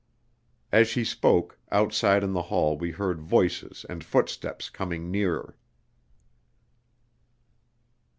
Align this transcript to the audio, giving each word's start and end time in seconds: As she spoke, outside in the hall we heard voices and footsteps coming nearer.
As 0.71 0.87
she 0.87 1.03
spoke, 1.03 1.59
outside 1.71 2.23
in 2.23 2.33
the 2.33 2.41
hall 2.41 2.75
we 2.75 2.89
heard 2.89 3.21
voices 3.21 3.85
and 3.87 4.03
footsteps 4.03 4.67
coming 4.67 5.11
nearer. 5.11 5.55